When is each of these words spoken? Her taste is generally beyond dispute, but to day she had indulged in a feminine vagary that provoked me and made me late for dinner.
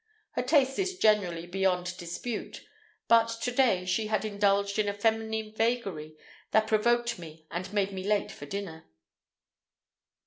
Her 0.31 0.41
taste 0.41 0.79
is 0.79 0.97
generally 0.97 1.45
beyond 1.45 1.95
dispute, 1.97 2.65
but 3.07 3.27
to 3.43 3.51
day 3.51 3.85
she 3.85 4.07
had 4.07 4.25
indulged 4.25 4.79
in 4.79 4.89
a 4.89 4.95
feminine 4.95 5.53
vagary 5.53 6.15
that 6.49 6.65
provoked 6.65 7.19
me 7.19 7.45
and 7.51 7.71
made 7.71 7.91
me 7.91 8.03
late 8.03 8.31
for 8.31 8.47
dinner. 8.47 8.85